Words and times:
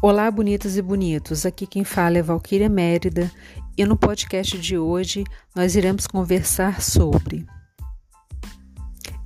Olá, 0.00 0.30
bonitas 0.30 0.76
e 0.76 0.82
bonitos. 0.82 1.44
Aqui 1.44 1.66
quem 1.66 1.82
fala 1.82 2.18
é 2.18 2.22
Valquíria 2.22 2.68
Mérida 2.68 3.28
e 3.76 3.84
no 3.84 3.96
podcast 3.96 4.56
de 4.56 4.78
hoje 4.78 5.24
nós 5.56 5.74
iremos 5.74 6.06
conversar 6.06 6.80
sobre 6.80 7.44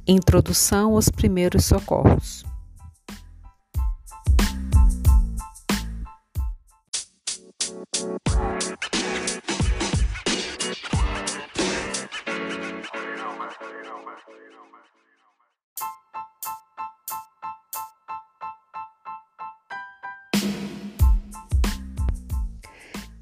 Introdução 0.06 0.94
aos 0.94 1.10
primeiros 1.10 1.66
socorros. 1.66 2.42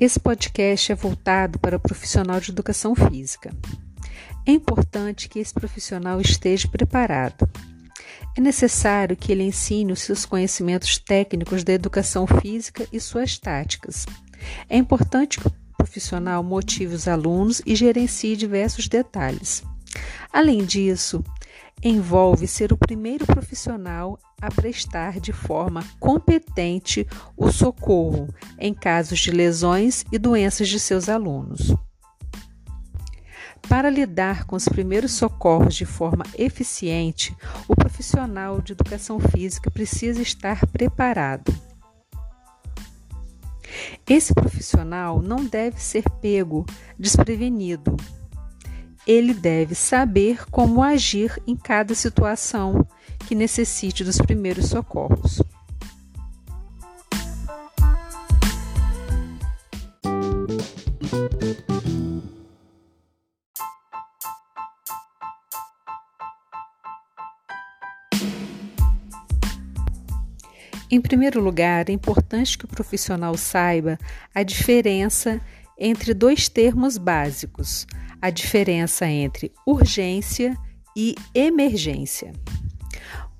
Esse 0.00 0.18
podcast 0.18 0.90
é 0.90 0.94
voltado 0.94 1.58
para 1.58 1.76
o 1.76 1.80
profissional 1.80 2.40
de 2.40 2.50
educação 2.50 2.94
física. 2.94 3.54
É 4.46 4.50
importante 4.50 5.28
que 5.28 5.38
esse 5.38 5.52
profissional 5.52 6.18
esteja 6.22 6.66
preparado. 6.68 7.46
É 8.34 8.40
necessário 8.40 9.14
que 9.14 9.30
ele 9.30 9.42
ensine 9.42 9.92
os 9.92 10.00
seus 10.00 10.24
conhecimentos 10.24 10.96
técnicos 10.96 11.62
da 11.62 11.74
educação 11.74 12.26
física 12.26 12.88
e 12.90 12.98
suas 12.98 13.36
táticas. 13.38 14.06
É 14.70 14.78
importante 14.78 15.38
que 15.38 15.48
o 15.48 15.52
profissional 15.76 16.42
motive 16.42 16.94
os 16.94 17.06
alunos 17.06 17.60
e 17.66 17.76
gerencie 17.76 18.36
diversos 18.36 18.88
detalhes. 18.88 19.62
Além 20.32 20.64
disso, 20.64 21.22
envolve 21.82 22.46
ser 22.46 22.72
o 22.72 22.76
primeiro 22.76 23.26
profissional 23.26 24.18
a 24.40 24.50
prestar 24.50 25.18
de 25.20 25.32
forma 25.32 25.84
competente 25.98 27.06
o 27.36 27.50
socorro 27.50 28.28
em 28.58 28.74
casos 28.74 29.18
de 29.18 29.30
lesões 29.30 30.04
e 30.12 30.18
doenças 30.18 30.68
de 30.68 30.78
seus 30.78 31.08
alunos. 31.08 31.74
Para 33.68 33.90
lidar 33.90 34.46
com 34.46 34.56
os 34.56 34.68
primeiros 34.68 35.12
socorros 35.12 35.74
de 35.74 35.84
forma 35.84 36.24
eficiente, 36.36 37.36
o 37.68 37.76
profissional 37.76 38.60
de 38.60 38.72
educação 38.72 39.20
física 39.20 39.70
precisa 39.70 40.20
estar 40.20 40.66
preparado. 40.66 41.52
Esse 44.08 44.34
profissional 44.34 45.22
não 45.22 45.44
deve 45.44 45.80
ser 45.80 46.02
pego 46.20 46.66
desprevenido 46.98 47.96
ele 49.06 49.34
deve 49.34 49.74
saber 49.74 50.44
como 50.50 50.82
agir 50.82 51.40
em 51.46 51.56
cada 51.56 51.94
situação 51.94 52.86
que 53.26 53.34
necessite 53.34 54.04
dos 54.04 54.18
primeiros 54.18 54.66
socorros. 54.66 55.40
Em 70.90 71.00
primeiro 71.00 71.40
lugar, 71.40 71.88
é 71.88 71.92
importante 71.92 72.58
que 72.58 72.64
o 72.64 72.68
profissional 72.68 73.36
saiba 73.36 73.96
a 74.34 74.42
diferença 74.42 75.40
entre 75.78 76.12
dois 76.12 76.48
termos 76.48 76.98
básicos: 76.98 77.86
a 78.20 78.30
diferença 78.30 79.06
entre 79.06 79.52
urgência 79.66 80.56
e 80.96 81.14
emergência. 81.34 82.32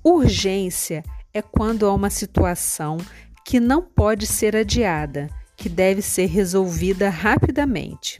Urgência 0.03 1.03
é 1.33 1.41
quando 1.41 1.85
há 1.85 1.93
uma 1.93 2.09
situação 2.09 2.97
que 3.45 3.59
não 3.59 3.81
pode 3.81 4.25
ser 4.25 4.55
adiada, 4.55 5.29
que 5.55 5.69
deve 5.69 6.01
ser 6.01 6.25
resolvida 6.25 7.09
rapidamente. 7.09 8.17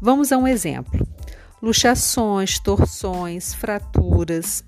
Vamos 0.00 0.32
a 0.32 0.38
um 0.38 0.46
exemplo: 0.46 1.06
luxações, 1.60 2.58
torções, 2.58 3.54
fraturas 3.54 4.64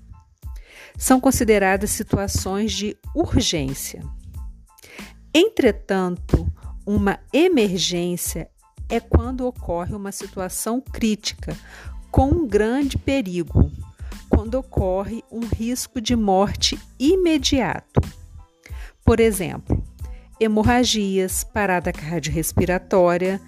são 0.97 1.19
consideradas 1.19 1.91
situações 1.91 2.71
de 2.71 2.97
urgência. 3.13 4.01
Entretanto, 5.33 6.47
uma 6.85 7.19
emergência 7.33 8.49
é 8.89 8.99
quando 8.99 9.45
ocorre 9.45 9.95
uma 9.95 10.11
situação 10.11 10.81
crítica, 10.81 11.55
com 12.11 12.29
um 12.29 12.47
grande 12.47 12.97
perigo, 12.97 13.71
quando 14.29 14.55
ocorre 14.55 15.23
um 15.31 15.41
risco 15.45 15.99
de 15.99 16.15
morte 16.15 16.79
imediato. 16.99 18.01
Por 19.03 19.19
exemplo, 19.19 19.83
hemorragias, 20.39 21.43
parada 21.43 21.91
cardiorrespiratória 21.91 23.39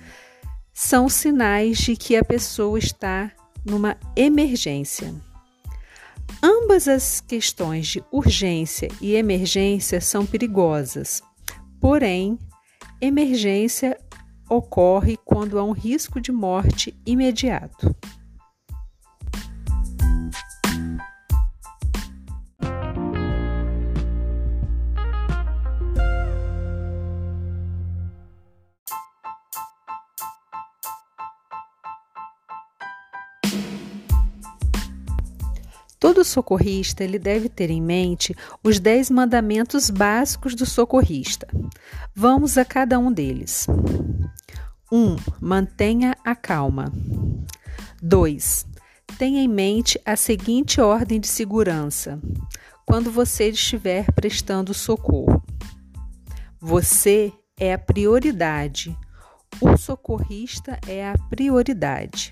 são 0.74 1.10
sinais 1.10 1.80
de 1.80 1.96
que 1.96 2.16
a 2.16 2.24
pessoa 2.24 2.78
está 2.78 3.32
numa 3.66 3.98
emergência. 4.16 5.14
Ambas 6.42 6.88
as 6.88 7.20
questões 7.22 7.88
de 7.88 8.04
urgência 8.12 8.90
e 9.02 9.16
emergência 9.16 10.00
são 10.00 10.26
perigosas, 10.26 11.22
porém, 11.80 12.38
emergência 13.02 13.98
ocorre 14.50 15.18
quando 15.24 15.60
há 15.60 15.64
um 15.64 15.72
risco 15.72 16.22
de 16.22 16.32
morte 16.32 16.96
imediato. 17.06 17.96
Todo 36.00 36.24
socorrista 36.24 37.04
ele 37.04 37.20
deve 37.20 37.50
ter 37.50 37.70
em 37.70 37.82
mente 37.82 38.36
os 38.64 38.80
dez 38.80 39.10
mandamentos 39.10 39.90
básicos 39.90 40.56
do 40.56 40.66
socorrista. 40.66 41.48
Vamos 42.16 42.58
a 42.58 42.64
cada 42.64 42.98
um 43.00 43.12
deles. 43.12 43.68
1. 44.92 44.98
Um, 44.98 45.16
mantenha 45.42 46.16
a 46.24 46.36
calma. 46.36 46.92
2. 48.02 48.66
Tenha 49.18 49.42
em 49.42 49.48
mente 49.48 50.00
a 50.06 50.16
seguinte 50.16 50.80
ordem 50.80 51.20
de 51.20 51.28
segurança 51.28 52.20
quando 52.86 53.12
você 53.12 53.50
estiver 53.50 54.06
prestando 54.14 54.74
socorro. 54.74 55.44
Você 56.60 57.34
é 57.60 57.74
a 57.74 57.78
prioridade. 57.78 58.98
O 59.60 59.76
socorrista 59.76 60.80
é 60.88 61.10
a 61.10 61.18
prioridade. 61.30 62.32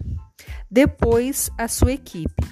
Depois, 0.69 1.49
a 1.57 1.67
sua 1.67 1.93
equipe, 1.93 2.43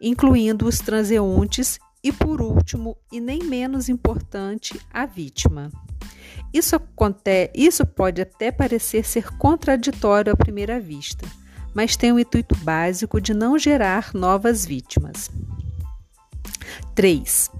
incluindo 0.00 0.66
os 0.66 0.78
transeuntes 0.78 1.78
e, 2.02 2.10
por 2.12 2.40
último, 2.40 2.96
e 3.12 3.20
nem 3.20 3.44
menos 3.44 3.88
importante, 3.88 4.80
a 4.92 5.06
vítima. 5.06 5.70
Isso, 6.52 6.76
isso 7.54 7.86
pode 7.86 8.20
até 8.20 8.52
parecer 8.52 9.04
ser 9.04 9.30
contraditório 9.38 10.32
à 10.32 10.36
primeira 10.36 10.78
vista, 10.78 11.26
mas 11.74 11.96
tem 11.96 12.12
o 12.12 12.18
intuito 12.18 12.54
básico 12.56 13.20
de 13.20 13.32
não 13.32 13.58
gerar 13.58 14.12
novas 14.12 14.66
vítimas. 14.66 15.30
3. 16.94 17.50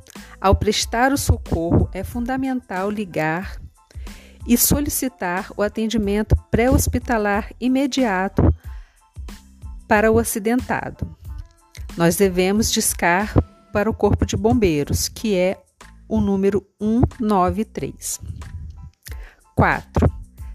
Ao 0.40 0.54
prestar 0.54 1.12
o 1.12 1.16
socorro, 1.16 1.88
é 1.92 2.04
fundamental 2.04 2.90
ligar 2.90 3.60
e 4.46 4.58
solicitar 4.58 5.50
o 5.56 5.62
atendimento 5.62 6.36
pré-hospitalar 6.50 7.52
imediato 7.60 8.42
para 9.88 10.10
o 10.10 10.18
acidentado. 10.18 11.16
Nós 11.96 12.16
devemos 12.16 12.72
discar 12.72 13.32
para 13.72 13.88
o 13.88 13.94
Corpo 13.94 14.26
de 14.26 14.36
Bombeiros, 14.36 15.08
que 15.08 15.34
é 15.34 15.62
o 16.08 16.20
número 16.20 16.66
193. 16.80 18.20
4. 19.56 20.10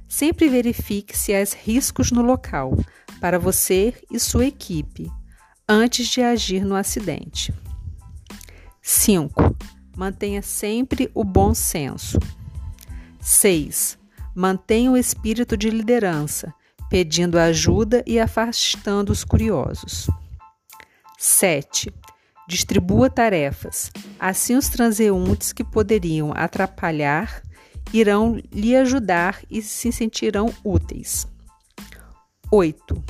Sempre 0.07 0.49
verifique 0.49 1.17
se 1.17 1.33
há 1.33 1.43
riscos 1.63 2.11
no 2.11 2.21
local 2.21 2.71
para 3.19 3.39
você 3.39 3.93
e 4.11 4.19
sua 4.19 4.45
equipe 4.45 5.11
antes 5.67 6.07
de 6.07 6.21
agir 6.21 6.63
no 6.63 6.75
acidente. 6.75 7.53
5. 8.81 9.55
Mantenha 9.95 10.41
sempre 10.41 11.11
o 11.13 11.23
bom 11.23 11.53
senso. 11.53 12.19
6. 13.19 13.97
Mantenha 14.33 14.91
o 14.91 14.97
espírito 14.97 15.57
de 15.57 15.69
liderança, 15.69 16.53
pedindo 16.89 17.37
ajuda 17.37 18.03
e 18.05 18.19
afastando 18.19 19.11
os 19.11 19.23
curiosos. 19.23 20.07
7. 21.17 21.91
Distribua 22.47 23.09
tarefas. 23.09 23.91
Assim, 24.17 24.55
os 24.55 24.69
transeuntes 24.69 25.51
que 25.51 25.63
poderiam 25.63 26.31
atrapalhar 26.33 27.41
irão 27.93 28.41
lhe 28.51 28.75
ajudar 28.75 29.41
e 29.49 29.61
se 29.61 29.91
sentirão 29.91 30.53
úteis. 30.63 31.27
8. 32.51 33.03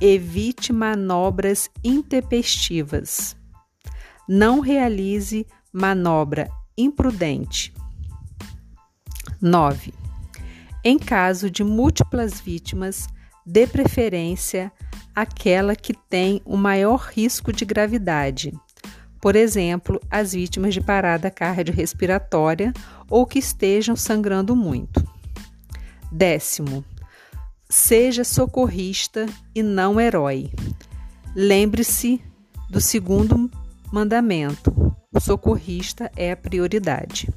Evite 0.00 0.72
manobras 0.72 1.70
intempestivas. 1.82 3.36
Não 4.28 4.60
realize 4.60 5.46
manobra 5.72 6.48
imprudente. 6.76 7.72
9. 9.40 9.94
Em 10.84 10.98
caso 10.98 11.50
de 11.50 11.62
múltiplas 11.64 12.40
vítimas, 12.40 13.06
dê 13.44 13.66
preferência 13.66 14.72
àquela 15.14 15.74
que 15.74 15.94
tem 15.94 16.40
o 16.44 16.56
maior 16.56 17.10
risco 17.12 17.52
de 17.52 17.64
gravidade. 17.64 18.52
Por 19.20 19.34
exemplo, 19.34 20.00
as 20.10 20.32
vítimas 20.32 20.74
de 20.74 20.80
parada 20.80 21.30
cardiorrespiratória 21.30 22.72
ou 23.08 23.26
que 23.26 23.38
estejam 23.38 23.96
sangrando 23.96 24.54
muito. 24.54 25.04
Décimo, 26.10 26.84
seja 27.68 28.24
socorrista 28.24 29.26
e 29.54 29.62
não 29.62 30.00
herói. 30.00 30.50
Lembre-se 31.34 32.20
do 32.70 32.80
segundo 32.80 33.50
mandamento: 33.92 34.72
o 35.12 35.20
socorrista 35.20 36.10
é 36.16 36.32
a 36.32 36.36
prioridade. 36.36 37.28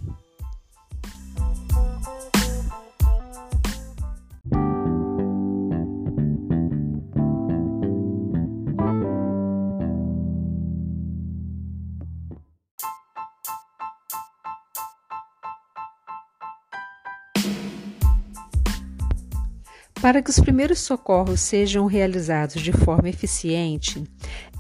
Para 20.02 20.22
que 20.22 20.30
os 20.30 20.40
primeiros 20.40 20.80
socorros 20.80 21.42
sejam 21.42 21.86
realizados 21.86 22.62
de 22.62 22.72
forma 22.72 23.10
eficiente, 23.10 24.02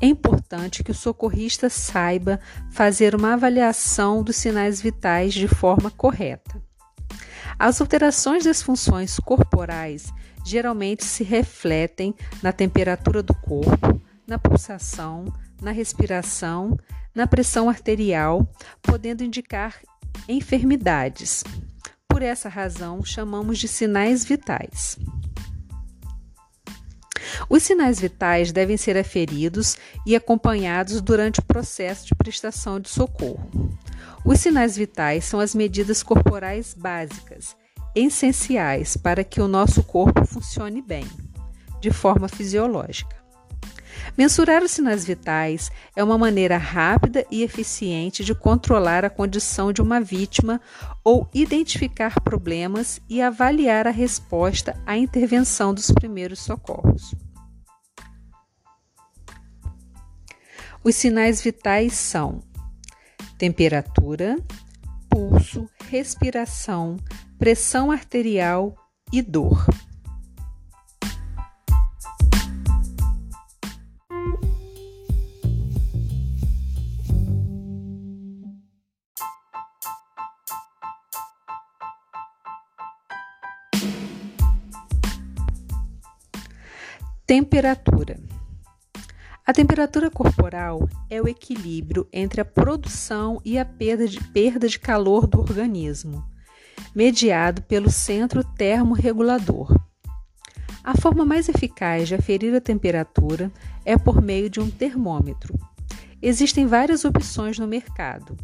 é 0.01 0.06
importante 0.06 0.83
que 0.83 0.91
o 0.91 0.95
socorrista 0.95 1.69
saiba 1.69 2.41
fazer 2.71 3.15
uma 3.15 3.33
avaliação 3.33 4.21
dos 4.21 4.36
sinais 4.36 4.81
vitais 4.81 5.33
de 5.33 5.47
forma 5.47 5.89
correta. 5.89 6.62
As 7.57 7.80
alterações 7.80 8.44
das 8.44 8.62
funções 8.62 9.18
corporais 9.18 10.13
geralmente 10.45 11.06
se 11.06 11.24
refletem 11.24 12.13
na 12.44 12.51
temperatura 12.51 13.24
do 13.24 13.33
corpo, 13.33 14.01
na 14.27 14.38
pulsação, 14.38 15.25
na 15.62 15.71
respiração, 15.71 16.77
na 17.15 17.25
pressão 17.25 17.69
arterial, 17.69 18.45
podendo 18.81 19.24
indicar 19.24 19.75
enfermidades. 20.27 21.45
Por 22.09 22.21
essa 22.21 22.50
razão, 22.50 23.03
chamamos 23.06 23.57
de 23.57 23.68
sinais 23.69 24.25
vitais. 24.25 24.97
Os 27.49 27.63
sinais 27.63 27.99
vitais 27.99 28.51
devem 28.51 28.77
ser 28.77 28.97
aferidos 28.97 29.77
e 30.05 30.15
acompanhados 30.15 31.01
durante 31.01 31.39
o 31.39 31.45
processo 31.45 32.05
de 32.05 32.15
prestação 32.15 32.79
de 32.79 32.89
socorro. 32.89 33.49
Os 34.25 34.39
sinais 34.39 34.75
vitais 34.75 35.25
são 35.25 35.39
as 35.39 35.55
medidas 35.55 36.03
corporais 36.03 36.73
básicas, 36.73 37.55
essenciais 37.95 38.95
para 38.97 39.23
que 39.23 39.41
o 39.41 39.47
nosso 39.47 39.83
corpo 39.83 40.25
funcione 40.25 40.81
bem, 40.81 41.05
de 41.81 41.91
forma 41.91 42.27
fisiológica. 42.27 43.19
Mensurar 44.18 44.63
os 44.63 44.72
sinais 44.72 45.06
vitais 45.06 45.72
é 45.96 46.04
uma 46.04 46.18
maneira 46.18 46.57
rápida 46.57 47.25
e 47.31 47.44
eficiente 47.44 48.24
de 48.24 48.36
controlar 48.36 49.06
a 49.06 49.10
condição 49.10 49.72
de 49.72 49.81
uma 49.81 50.01
vítima 50.01 50.60
ou 51.04 51.30
identificar 51.34 52.19
problemas 52.22 53.00
e 53.10 53.22
avaliar 53.22 53.88
a 53.88 53.92
resposta 53.92 54.75
à 54.86 54.98
intervenção 54.98 55.74
dos 55.74 55.92
primeiros 55.92 56.40
socorros. 56.40 57.13
Os 60.84 60.96
sinais 60.96 61.42
vitais 61.42 61.94
são 61.94 62.42
temperatura, 63.38 64.38
pulso, 65.10 65.69
respiração, 65.90 66.98
pressão 67.38 67.92
arterial 67.92 68.75
e 69.12 69.22
dor. 69.22 69.66
Temperatura. 87.29 88.19
A 89.45 89.53
temperatura 89.53 90.09
corporal 90.09 90.89
é 91.11 91.21
o 91.21 91.27
equilíbrio 91.27 92.07
entre 92.11 92.41
a 92.41 92.45
produção 92.45 93.39
e 93.45 93.59
a 93.59 93.63
perda 93.63 94.07
de, 94.07 94.19
perda 94.19 94.67
de 94.67 94.79
calor 94.79 95.27
do 95.27 95.39
organismo, 95.39 96.25
mediado 96.95 97.61
pelo 97.61 97.87
centro 97.87 98.43
termorregulador. 98.43 99.79
A 100.83 100.97
forma 100.97 101.23
mais 101.23 101.47
eficaz 101.47 102.07
de 102.07 102.15
aferir 102.15 102.55
a 102.55 102.59
temperatura 102.59 103.51
é 103.85 103.95
por 103.95 104.23
meio 104.23 104.49
de 104.49 104.59
um 104.59 104.67
termômetro. 104.67 105.53
Existem 106.19 106.65
várias 106.65 107.05
opções 107.05 107.59
no 107.59 107.67
mercado: 107.67 108.35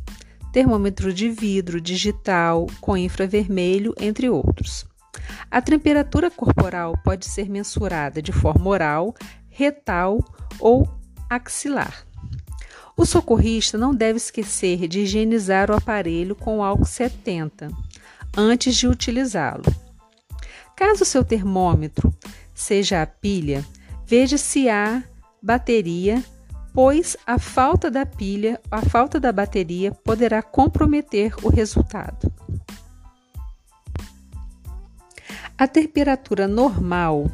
termômetro 0.54 1.12
de 1.12 1.28
vidro, 1.28 1.82
digital, 1.82 2.68
com 2.80 2.96
infravermelho, 2.96 3.96
entre 4.00 4.30
outros. 4.30 4.86
A 5.50 5.62
temperatura 5.62 6.30
corporal 6.30 6.98
pode 7.04 7.26
ser 7.26 7.50
mensurada 7.50 8.22
de 8.22 8.32
forma 8.32 8.70
oral, 8.70 9.14
retal 9.50 10.20
ou 10.60 10.88
axilar. 11.30 12.06
O 12.98 13.06
socorrista 13.06 13.78
não 13.78 13.94
deve 13.94 14.18
esquecer 14.18 14.88
de 14.88 15.02
higienizar 15.02 15.70
o 15.70 15.76
aparelho 15.76 16.36
com 16.36 16.64
álcool 16.64 16.86
70 16.86 17.70
antes 18.38 18.76
de 18.76 18.88
utilizá-lo. 18.88 19.64
Caso 20.76 21.06
seu 21.06 21.24
termômetro 21.24 22.14
seja 22.54 23.02
a 23.02 23.06
pilha, 23.06 23.66
veja 24.06 24.38
se 24.38 24.70
há 24.70 25.04
bateria, 25.42 26.24
pois 26.74 27.16
a 27.26 27.38
falta 27.38 27.90
da 27.92 28.06
pilha, 28.06 28.60
a 28.72 28.82
falta 28.82 29.20
da 29.20 29.32
bateria 29.32 29.92
poderá 29.92 30.42
comprometer 30.42 31.34
o 31.44 31.50
resultado. 31.50 32.32
A 35.58 35.68
temperatura 35.68 36.48
normal 36.48 37.32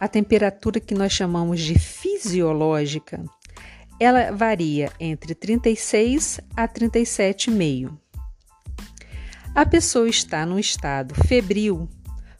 a 0.00 0.08
temperatura 0.08 0.80
que 0.80 0.94
nós 0.94 1.12
chamamos 1.12 1.60
de 1.60 1.78
fisiológica, 1.78 3.22
ela 4.00 4.32
varia 4.32 4.90
entre 4.98 5.34
36 5.34 6.40
a 6.56 6.66
37,5. 6.66 7.92
A 9.54 9.66
pessoa 9.66 10.08
está 10.08 10.46
num 10.46 10.58
estado 10.58 11.14
febril 11.26 11.86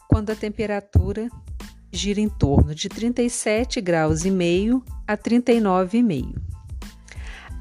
quando 0.09 0.31
a 0.31 0.35
temperatura 0.35 1.29
gira 1.93 2.19
em 2.21 2.31
torno 2.31 2.75
de 2.75 2.89
37 2.89 3.79
graus 3.83 4.23
a 5.07 5.17
39,5. 5.19 6.41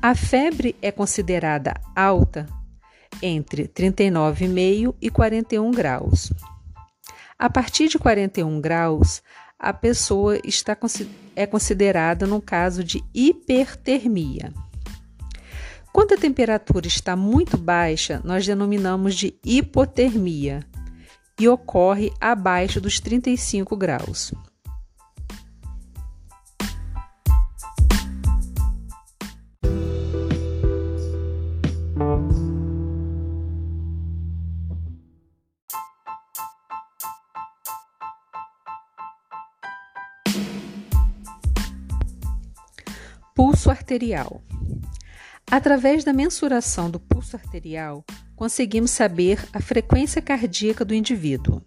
A 0.02 0.16
febre 0.16 0.78
é 0.82 0.92
considerada 0.94 1.74
alta 1.94 2.46
entre 3.22 3.68
39,5 3.68 4.96
e 5.02 5.10
41 5.10 5.72
graus. 5.72 6.32
A 7.40 7.50
partir 7.50 7.88
de 7.88 7.98
41 7.98 8.60
graus, 8.60 9.24
a 9.58 9.72
pessoa 9.72 10.38
está, 10.44 10.78
é 11.38 11.46
considerada 11.46 12.28
no 12.28 12.42
caso 12.42 12.84
de 12.84 13.02
hipertermia. 13.14 14.54
Quando 15.94 16.16
a 16.16 16.18
temperatura 16.18 16.86
está 16.86 17.16
muito 17.16 17.58
baixa, 17.58 18.22
nós 18.26 18.46
denominamos 18.46 19.16
de 19.16 19.40
hipotermia 19.42 20.66
e 21.40 21.48
ocorre 21.48 22.12
abaixo 22.20 22.82
dos 22.82 23.00
35 23.00 23.74
graus. 23.78 24.34
Arterial. 43.90 44.42
Através 45.50 46.04
da 46.04 46.14
mensuração 46.14 46.92
do 46.92 47.00
pulso 47.00 47.36
arterial, 47.36 48.06
conseguimos 48.36 48.92
saber 48.92 49.44
a 49.52 49.60
frequência 49.60 50.22
cardíaca 50.22 50.86
do 50.86 50.94
indivíduo. 50.94 51.62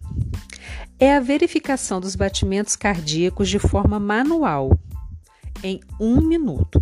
É 0.97 1.15
a 1.15 1.19
verificação 1.19 1.99
dos 1.99 2.15
batimentos 2.15 2.77
cardíacos 2.77 3.49
de 3.49 3.59
forma 3.59 3.99
manual, 3.99 4.79
em 5.61 5.81
um 5.99 6.21
minuto. 6.21 6.81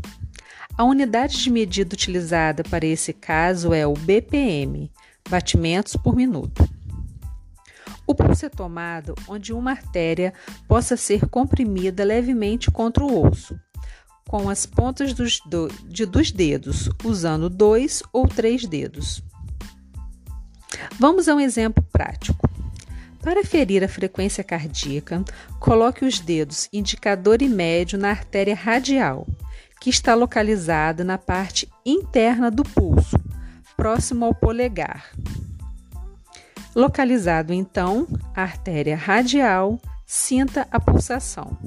A 0.78 0.84
unidade 0.84 1.42
de 1.42 1.50
medida 1.50 1.96
utilizada 1.96 2.64
para 2.64 2.86
esse 2.86 3.12
caso 3.12 3.74
é 3.74 3.86
o 3.88 3.94
BPM, 3.94 4.92
batimentos 5.28 5.96
por 5.96 6.16
minuto. 6.16 6.70
O 8.06 8.14
pulso 8.14 8.46
é 8.46 8.50
tomado 8.50 9.16
onde 9.28 9.54
uma 9.54 9.72
artéria 9.72 10.34
possa 10.68 10.96
ser 10.96 11.28
comprimida 11.28 12.04
levemente 12.04 12.70
contra 12.70 13.04
o 13.04 13.28
osso, 13.28 13.60
com 14.32 14.50
as 14.50 14.66
pontas 14.66 15.14
dos, 15.14 15.42
do, 15.42 15.68
de, 15.84 16.06
dos 16.06 16.32
dedos, 16.32 16.90
usando 17.04 17.50
dois 17.50 18.02
ou 18.14 18.30
três 18.30 18.66
dedos. 18.66 19.22
Vamos 20.98 21.28
a 21.28 21.36
um 21.36 21.40
exemplo 21.42 21.84
prático. 21.92 22.50
Para 23.20 23.44
ferir 23.44 23.84
a 23.84 23.90
frequência 23.90 24.42
cardíaca, 24.42 25.22
coloque 25.60 26.06
os 26.06 26.22
dedos 26.22 26.70
indicador 26.72 27.42
e 27.42 27.50
médio 27.50 28.00
na 28.00 28.10
artéria 28.10 28.56
radial, 28.56 29.28
que 29.82 29.90
está 29.90 30.16
localizada 30.16 31.04
na 31.04 31.18
parte 31.18 31.70
interna 31.86 32.50
do 32.50 32.64
pulso, 32.64 33.20
próximo 33.76 34.24
ao 34.24 34.34
polegar. 34.34 35.12
Localizado 36.74 37.52
então 37.52 38.08
a 38.34 38.44
artéria 38.44 38.96
radial, 38.96 39.78
sinta 40.06 40.66
a 40.72 40.80
pulsação. 40.80 41.58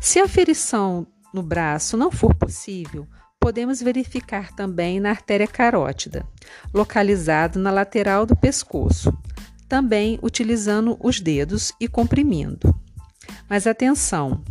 Se 0.00 0.18
a 0.20 0.28
ferição 0.28 1.06
no 1.32 1.42
braço 1.42 1.96
não 1.96 2.10
for 2.10 2.34
possível, 2.34 3.06
podemos 3.40 3.80
verificar 3.80 4.52
também 4.52 4.98
na 5.00 5.10
artéria 5.10 5.46
carótida, 5.46 6.26
localizado 6.72 7.58
na 7.58 7.70
lateral 7.70 8.26
do 8.26 8.34
pescoço, 8.36 9.16
também 9.68 10.18
utilizando 10.22 10.96
os 11.00 11.20
dedos 11.20 11.72
e 11.80 11.88
comprimindo. 11.88 12.74
Mas 13.48 13.66
atenção, 13.66 14.42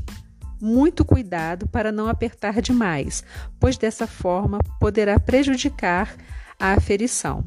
muito 0.61 1.03
cuidado 1.03 1.67
para 1.67 1.91
não 1.91 2.07
apertar 2.07 2.61
demais, 2.61 3.23
pois 3.59 3.77
dessa 3.77 4.07
forma 4.07 4.59
poderá 4.79 5.19
prejudicar 5.19 6.15
a 6.59 6.73
aferição. 6.73 7.43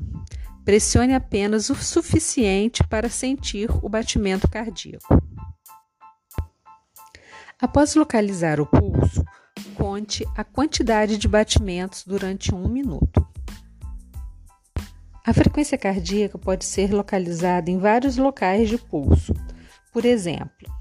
Pressione 0.64 1.14
apenas 1.14 1.71
o 1.71 1.75
suficiente 1.75 2.85
para 2.87 3.09
sentir 3.09 3.71
o 3.83 3.88
batimento 3.88 4.49
cardíaco. 4.49 5.28
Após 7.61 7.97
localizar 7.97 8.61
o 8.61 8.67
pulso, 8.67 9.25
conte 9.75 10.25
a 10.37 10.45
quantidade 10.45 11.19
de 11.19 11.27
batimentos 11.27 12.05
durante 12.05 12.55
um 12.55 12.69
minuto. 12.69 13.27
A 15.27 15.35
frequência 15.35 15.77
cardíaca 15.77 16.38
pode 16.38 16.65
ser 16.65 16.93
localizada 16.93 17.69
em 17.69 17.77
vários 17.77 18.17
locais 18.17 18.69
de 18.69 18.79
pulso, 18.79 19.35
por 19.93 20.05
exemplo, 20.05 20.73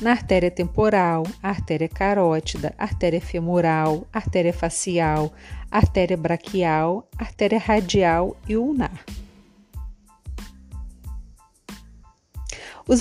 na 0.00 0.12
artéria 0.12 0.48
temporal, 0.48 1.24
artéria 1.42 1.88
carótida, 1.88 2.72
artéria 2.78 3.20
femoral, 3.20 4.06
artéria 4.12 4.52
facial, 4.52 5.32
artéria 5.72 6.16
braquial, 6.16 7.10
artéria 7.18 7.58
radial 7.58 8.36
e 8.48 8.56
ulnar. 8.56 9.04
Os 12.88 13.00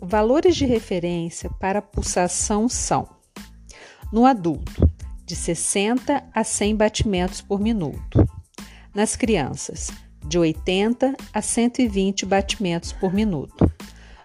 valores 0.00 0.56
de 0.56 0.64
referência 0.64 1.50
para 1.60 1.82
pulsação 1.82 2.68
são 2.68 3.08
no 4.10 4.24
adulto, 4.24 4.90
de 5.24 5.36
60 5.36 6.24
a 6.34 6.42
100 6.42 6.76
batimentos 6.76 7.40
por 7.42 7.60
minuto. 7.60 8.26
Nas 8.94 9.14
crianças, 9.16 9.90
de 10.26 10.38
80 10.38 11.14
a 11.32 11.42
120 11.42 12.24
batimentos 12.24 12.90
por 12.92 13.12
minuto. 13.12 13.70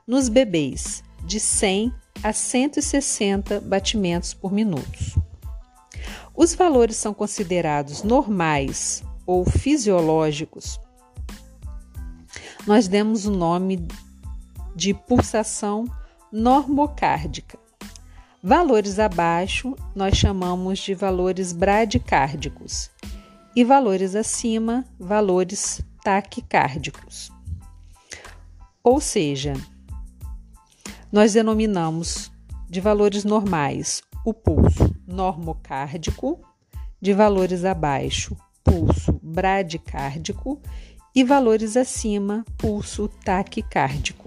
Nos 0.08 0.30
bebês, 0.30 1.04
de 1.26 1.40
100 1.40 1.94
a 2.24 2.32
160 2.32 3.60
batimentos 3.60 4.34
por 4.34 4.54
minuto. 4.54 5.22
Os 6.34 6.56
valores 6.56 6.96
são 6.96 7.14
considerados 7.14 8.04
normais 8.04 9.04
ou 9.26 9.46
fisiológicos. 9.46 10.80
Nós 12.66 12.88
demos 12.88 13.26
o 13.26 13.32
nome 13.32 13.86
de 14.76 14.94
pulsação 14.94 15.86
normocárdica. 16.32 17.60
Valores 18.42 19.00
abaixo 19.00 19.76
nós 19.96 20.18
chamamos 20.18 20.80
de 20.80 20.94
valores 20.94 21.54
bradicárdicos 21.54 22.90
e 23.56 23.64
valores 23.64 24.16
acima, 24.16 24.84
valores 25.00 25.82
taquicárdicos. 26.04 27.32
Ou 28.84 29.00
seja, 29.00 29.54
nós 31.12 31.34
denominamos 31.34 32.32
de 32.70 32.82
valores 32.82 33.24
normais 33.24 34.02
o 34.26 34.34
pulso 34.34 34.96
normocárdico, 35.06 36.42
de 37.00 37.14
valores 37.14 37.64
abaixo, 37.64 38.36
pulso 38.64 39.20
bradicárdico 39.22 40.62
e 41.14 41.24
valores 41.24 41.78
acima, 41.78 42.44
pulso 42.58 43.08
taquicárdico. 43.24 44.23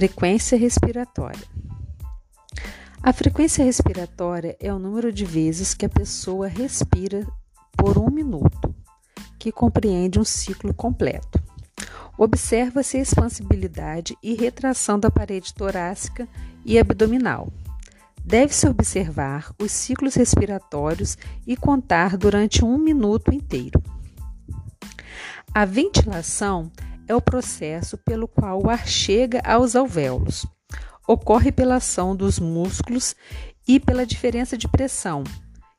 Frequência 0.00 0.56
respiratória. 0.56 1.46
A 3.02 3.12
frequência 3.12 3.62
respiratória 3.62 4.56
é 4.58 4.72
o 4.72 4.78
número 4.78 5.12
de 5.12 5.26
vezes 5.26 5.74
que 5.74 5.84
a 5.84 5.90
pessoa 5.90 6.48
respira 6.48 7.26
por 7.76 7.98
um 7.98 8.08
minuto, 8.08 8.74
que 9.38 9.52
compreende 9.52 10.18
um 10.18 10.24
ciclo 10.24 10.72
completo. 10.72 11.38
Observa-se 12.16 12.96
a 12.96 13.02
expansibilidade 13.02 14.16
e 14.22 14.32
retração 14.34 14.98
da 14.98 15.10
parede 15.10 15.52
torácica 15.52 16.26
e 16.64 16.78
abdominal. 16.78 17.52
Deve-se 18.24 18.66
observar 18.66 19.54
os 19.60 19.70
ciclos 19.70 20.14
respiratórios 20.14 21.18
e 21.46 21.58
contar 21.58 22.16
durante 22.16 22.64
um 22.64 22.78
minuto 22.78 23.34
inteiro. 23.34 23.82
A 25.52 25.66
ventilação 25.66 26.72
é 26.78 26.89
o 27.14 27.20
processo 27.20 27.98
pelo 27.98 28.28
qual 28.28 28.62
o 28.62 28.70
ar 28.70 28.86
chega 28.86 29.40
aos 29.44 29.74
alvéolos. 29.74 30.46
Ocorre 31.06 31.50
pela 31.50 31.76
ação 31.76 32.14
dos 32.14 32.38
músculos 32.38 33.16
e 33.66 33.80
pela 33.80 34.06
diferença 34.06 34.56
de 34.56 34.68
pressão, 34.68 35.24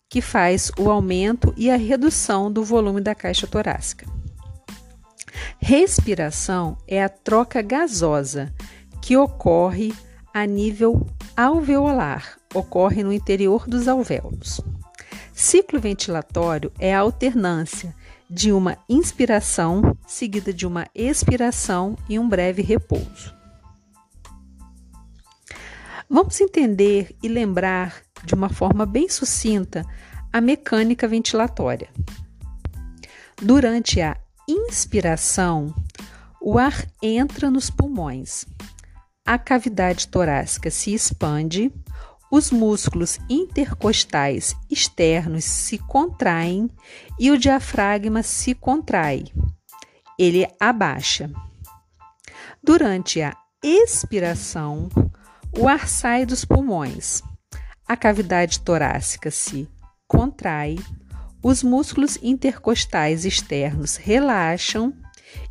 que 0.10 0.22
faz 0.22 0.72
o 0.78 0.90
aumento 0.90 1.54
e 1.56 1.70
a 1.70 1.78
redução 1.78 2.52
do 2.52 2.64
volume 2.64 3.02
da 3.02 3.16
caixa 3.16 3.48
torácica. 3.48 4.06
Respiração 5.60 6.78
é 6.88 7.04
a 7.04 7.08
troca 7.08 7.62
gasosa 7.62 8.54
que 9.02 9.16
ocorre 9.16 9.94
a 10.34 10.46
nível 10.46 11.08
alveolar, 11.36 12.38
ocorre 12.54 13.04
no 13.04 13.14
interior 13.14 13.68
dos 13.68 13.88
alvéolos. 13.88 14.60
Ciclo 15.34 15.80
ventilatório 15.80 16.72
é 16.78 16.94
a 16.94 17.00
alternância 17.00 17.96
de 18.34 18.54
uma 18.54 18.78
inspiração 18.88 19.98
seguida 20.08 20.54
de 20.54 20.66
uma 20.66 20.88
expiração 20.96 21.98
e 22.08 22.18
um 22.18 22.30
breve 22.30 22.62
repouso. 22.62 23.36
Vamos 26.10 26.40
entender 26.40 27.14
e 27.22 27.28
lembrar 27.28 28.02
de 28.24 28.34
uma 28.34 28.48
forma 28.48 28.86
bem 28.86 29.10
sucinta 29.10 29.86
a 30.32 30.40
mecânica 30.40 31.10
ventilatória. 31.10 31.90
Durante 33.42 34.00
a 34.00 34.18
inspiração, 34.48 35.76
o 36.42 36.58
ar 36.58 36.86
entra 37.02 37.52
nos 37.52 37.70
pulmões. 37.70 38.46
A 39.26 39.38
cavidade 39.38 40.08
torácica 40.08 40.72
se 40.72 40.94
expande, 40.94 41.70
os 42.32 42.50
músculos 42.50 43.20
intercostais 43.30 44.56
externos 44.70 45.44
se 45.44 45.78
contraem 45.78 46.72
e 47.20 47.30
o 47.30 47.38
diafragma 47.38 48.24
se 48.24 48.56
contrai. 48.56 49.26
Ele 50.18 50.48
abaixa. 50.58 51.30
Durante 52.64 53.22
a 53.22 53.36
expiração, 53.62 54.88
o 55.58 55.68
ar 55.68 55.88
sai 55.88 56.26
dos 56.26 56.46
pulmões. 56.46 57.22
A 57.86 57.98
cavidade 57.98 58.62
torácica 58.62 59.30
se 59.30 59.70
contrai, 60.08 60.78
os 61.44 61.62
músculos 61.62 62.18
intercostais 62.22 63.26
externos 63.26 63.98
relaxam 63.98 64.94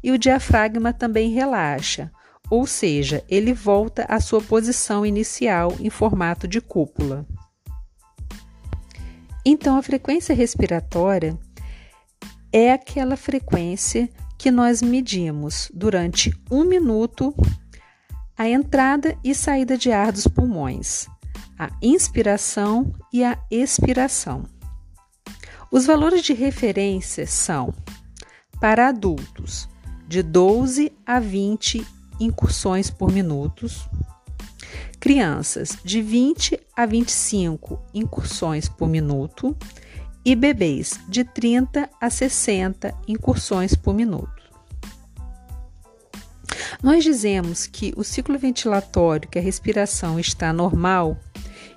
e 0.03 0.11
o 0.11 0.19
diafragma 0.19 0.93
também 0.93 1.31
relaxa, 1.31 2.11
ou 2.51 2.67
seja, 2.67 3.25
ele 3.29 3.55
volta 3.55 4.05
à 4.09 4.21
sua 4.21 4.43
posição 4.43 5.07
inicial 5.07 5.77
em 5.79 5.89
formato 5.89 6.49
de 6.49 6.61
cúpula. 6.61 7.25
Então, 9.47 9.79
a 9.79 9.83
frequência 9.83 10.35
respiratória 10.35 11.39
é 12.53 12.73
aquela 12.73 13.17
frequência 13.17 14.11
que 14.37 14.51
nós 14.51 14.83
medimos 14.83 15.71
durante 15.73 16.33
um 16.51 16.65
minuto 16.65 17.33
a 18.37 18.49
entrada 18.49 19.17
e 19.23 19.35
saída 19.35 19.77
de 19.77 19.93
ar 19.93 20.11
dos 20.11 20.27
pulmões, 20.27 21.07
a 21.59 21.71
inspiração 21.81 22.93
e 23.13 23.23
a 23.23 23.39
expiração. 23.51 24.45
Os 25.71 25.87
valores 25.87 26.23
de 26.23 26.33
referência 26.33 27.27
são 27.27 27.73
para 28.61 28.89
adultos 28.89 29.69
de 30.09 30.23
12 30.23 30.91
a 31.07 31.21
20 31.21 32.00
incursões 32.21 32.91
por 32.91 33.11
minutos. 33.11 33.89
Crianças 35.01 35.79
de 35.83 36.03
20 36.03 36.61
a 36.77 36.85
25 36.85 37.83
incursões 37.95 38.69
por 38.69 38.89
minuto 38.89 39.57
e 40.25 40.37
bebês 40.37 41.01
de 41.09 41.25
30 41.25 41.89
a 42.01 42.11
60 42.11 42.95
incursões 43.09 43.75
por 43.75 43.95
minuto. 43.95 44.41
Nós 46.83 47.03
dizemos 47.03 47.67
que 47.67 47.93
o 47.97 48.05
ciclo 48.05 48.39
ventilatório, 48.39 49.29
que 49.29 49.39
a 49.39 49.43
respiração 49.43 50.21
está 50.21 50.53
normal 50.53 51.19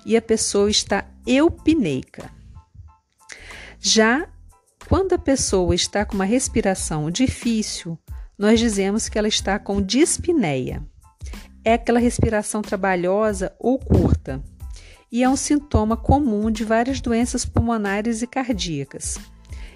e 0.04 0.16
a 0.16 0.22
pessoa 0.22 0.70
está 0.70 1.04
eupneica. 1.26 2.30
Já 3.80 4.28
quando 4.88 5.14
a 5.14 5.18
pessoa 5.18 5.74
está 5.74 6.04
com 6.04 6.14
uma 6.14 6.24
respiração 6.24 7.10
difícil, 7.10 7.98
nós 8.38 8.58
dizemos 8.58 9.08
que 9.08 9.18
ela 9.18 9.28
está 9.28 9.58
com 9.58 9.80
dispneia. 9.80 10.82
É 11.64 11.74
aquela 11.74 11.98
respiração 11.98 12.62
trabalhosa 12.62 13.54
ou 13.58 13.78
curta 13.78 14.42
e 15.10 15.22
é 15.22 15.28
um 15.28 15.36
sintoma 15.36 15.96
comum 15.96 16.50
de 16.50 16.64
várias 16.64 17.00
doenças 17.00 17.44
pulmonares 17.44 18.20
e 18.20 18.26
cardíacas. 18.26 19.18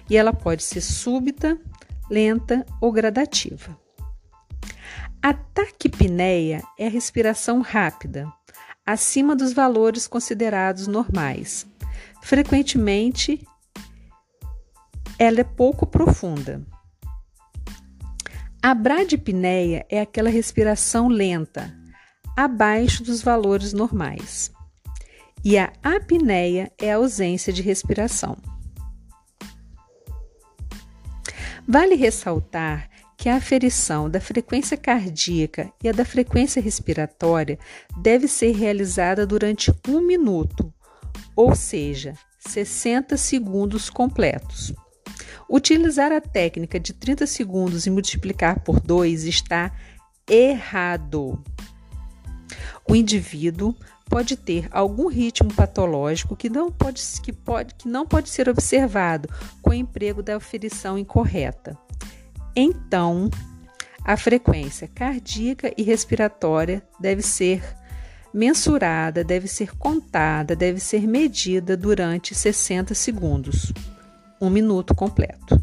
E 0.09 0.17
ela 0.17 0.33
pode 0.33 0.63
ser 0.63 0.81
súbita, 0.81 1.57
lenta 2.09 2.65
ou 2.81 2.91
gradativa. 2.91 3.77
A 5.21 5.33
taquipneia 5.33 6.61
é 6.77 6.87
a 6.87 6.89
respiração 6.89 7.61
rápida, 7.61 8.31
acima 8.85 9.35
dos 9.35 9.53
valores 9.53 10.07
considerados 10.07 10.87
normais. 10.87 11.65
Frequentemente, 12.21 13.45
ela 15.17 15.41
é 15.41 15.43
pouco 15.43 15.85
profunda. 15.85 16.61
A 18.61 18.73
bradipneia 18.73 19.85
é 19.89 20.01
aquela 20.01 20.29
respiração 20.29 21.07
lenta, 21.07 21.73
abaixo 22.35 23.01
dos 23.01 23.21
valores 23.21 23.71
normais. 23.71 24.51
E 25.45 25.57
a 25.57 25.71
apneia 25.81 26.69
é 26.77 26.91
a 26.91 26.97
ausência 26.97 27.53
de 27.53 27.61
respiração. 27.61 28.37
Vale 31.65 31.95
ressaltar 31.95 32.89
que 33.17 33.29
a 33.29 33.37
aferição 33.37 34.09
da 34.09 34.19
frequência 34.19 34.75
cardíaca 34.75 35.71
e 35.81 35.87
a 35.87 35.93
da 35.93 36.03
frequência 36.03 36.61
respiratória 36.61 37.57
deve 38.01 38.27
ser 38.27 38.51
realizada 38.51 39.25
durante 39.25 39.73
um 39.87 40.01
minuto, 40.01 40.73
ou 41.33 41.55
seja, 41.55 42.13
60 42.39 43.15
segundos 43.15 43.89
completos. 43.89 44.73
Utilizar 45.49 46.11
a 46.11 46.21
técnica 46.21 46.79
de 46.79 46.93
30 46.93 47.25
segundos 47.27 47.85
e 47.85 47.89
multiplicar 47.89 48.59
por 48.59 48.79
2 48.79 49.23
está 49.23 49.71
errado. 50.27 51.43
O 52.87 52.95
indivíduo 52.95 53.75
pode 54.09 54.35
ter 54.35 54.67
algum 54.71 55.07
ritmo 55.07 55.53
patológico 55.53 56.35
que 56.35 56.49
não 56.49 56.71
pode, 56.71 57.01
que 57.21 57.31
pode, 57.31 57.75
que 57.75 57.87
não 57.87 58.05
pode 58.05 58.29
ser 58.29 58.49
observado 58.49 59.29
com 59.61 59.69
o 59.69 59.73
emprego 59.73 60.23
da 60.23 60.35
aferição 60.35 60.97
incorreta. 60.97 61.77
Então, 62.55 63.29
a 64.03 64.17
frequência 64.17 64.87
cardíaca 64.87 65.71
e 65.77 65.83
respiratória 65.83 66.81
deve 66.99 67.21
ser 67.21 67.61
mensurada, 68.33 69.23
deve 69.23 69.47
ser 69.47 69.75
contada, 69.77 70.55
deve 70.55 70.79
ser 70.79 71.07
medida 71.07 71.77
durante 71.77 72.33
60 72.33 72.93
segundos, 72.95 73.71
um 74.41 74.49
minuto 74.49 74.95
completo. 74.95 75.59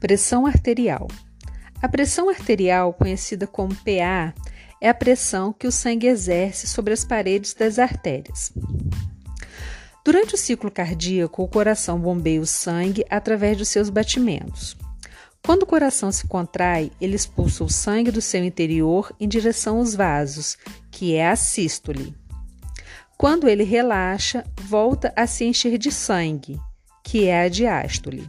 Pressão 0.00 0.46
arterial. 0.46 1.08
A 1.80 1.88
pressão 1.88 2.28
arterial, 2.28 2.92
conhecida 2.92 3.46
como 3.46 3.74
PA, 3.74 4.34
é 4.80 4.88
a 4.88 4.94
pressão 4.94 5.52
que 5.52 5.66
o 5.66 5.72
sangue 5.72 6.06
exerce 6.06 6.66
sobre 6.66 6.92
as 6.92 7.04
paredes 7.04 7.54
das 7.54 7.78
artérias. 7.78 8.52
Durante 10.04 10.34
o 10.34 10.38
ciclo 10.38 10.70
cardíaco, 10.70 11.42
o 11.42 11.48
coração 11.48 11.98
bombeia 11.98 12.40
o 12.40 12.46
sangue 12.46 13.04
através 13.08 13.56
dos 13.56 13.68
seus 13.68 13.88
batimentos. 13.88 14.76
Quando 15.46 15.64
o 15.64 15.66
coração 15.66 16.10
se 16.10 16.26
contrai, 16.26 16.90
ele 16.98 17.14
expulsa 17.14 17.62
o 17.62 17.68
sangue 17.68 18.10
do 18.10 18.22
seu 18.22 18.42
interior 18.42 19.14
em 19.20 19.28
direção 19.28 19.76
aos 19.76 19.94
vasos, 19.94 20.56
que 20.90 21.14
é 21.14 21.28
a 21.28 21.36
sístole. 21.36 22.16
Quando 23.18 23.46
ele 23.46 23.62
relaxa, 23.62 24.42
volta 24.62 25.12
a 25.14 25.26
se 25.26 25.44
encher 25.44 25.76
de 25.76 25.92
sangue, 25.92 26.58
que 27.04 27.26
é 27.26 27.42
a 27.42 27.48
diástole. 27.50 28.26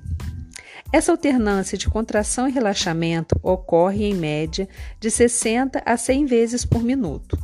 Essa 0.91 1.13
alternância 1.13 1.77
de 1.77 1.89
contração 1.89 2.49
e 2.49 2.51
relaxamento 2.51 3.39
ocorre, 3.41 4.03
em 4.03 4.13
média, 4.13 4.67
de 4.99 5.09
60 5.09 5.81
a 5.85 5.95
100 5.95 6.25
vezes 6.25 6.65
por 6.65 6.83
minuto. 6.83 7.39